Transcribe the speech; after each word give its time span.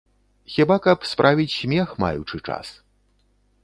Хіба 0.53 0.77
каб 0.85 1.05
справіць 1.11 1.55
смех, 1.59 1.95
маючы 2.07 2.37
час. 2.49 2.67